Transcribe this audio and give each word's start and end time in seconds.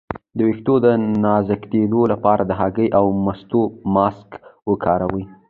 د 0.37 0.39
ویښتو 0.47 0.73
د 0.85 0.87
نازکیدو 1.23 2.01
لپاره 2.13 2.43
د 2.45 2.51
هګۍ 2.59 2.87
او 2.99 3.05
مستو 3.25 3.61
ماسک 3.95 4.29
وکاروئ 4.69 5.23